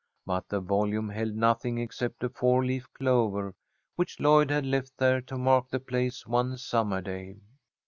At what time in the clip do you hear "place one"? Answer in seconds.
5.79-6.57